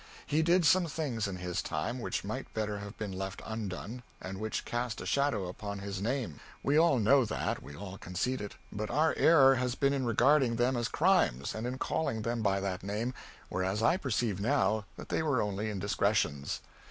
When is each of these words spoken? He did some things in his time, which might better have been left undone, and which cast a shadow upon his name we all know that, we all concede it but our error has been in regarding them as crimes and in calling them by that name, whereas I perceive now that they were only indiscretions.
He 0.25 0.41
did 0.41 0.65
some 0.65 0.87
things 0.87 1.27
in 1.27 1.35
his 1.35 1.61
time, 1.61 1.99
which 1.99 2.23
might 2.23 2.51
better 2.55 2.79
have 2.79 2.97
been 2.97 3.11
left 3.11 3.39
undone, 3.45 4.01
and 4.19 4.39
which 4.39 4.65
cast 4.65 4.99
a 4.99 5.05
shadow 5.05 5.47
upon 5.47 5.77
his 5.77 6.01
name 6.01 6.39
we 6.63 6.75
all 6.75 6.97
know 6.97 7.23
that, 7.23 7.61
we 7.61 7.75
all 7.75 7.99
concede 7.99 8.41
it 8.41 8.55
but 8.71 8.89
our 8.89 9.13
error 9.15 9.53
has 9.57 9.75
been 9.75 9.93
in 9.93 10.03
regarding 10.07 10.55
them 10.55 10.75
as 10.75 10.87
crimes 10.87 11.53
and 11.53 11.67
in 11.67 11.77
calling 11.77 12.23
them 12.23 12.41
by 12.41 12.59
that 12.59 12.81
name, 12.81 13.13
whereas 13.47 13.83
I 13.83 13.95
perceive 13.95 14.41
now 14.41 14.85
that 14.97 15.09
they 15.09 15.21
were 15.21 15.39
only 15.39 15.69
indiscretions. 15.69 16.61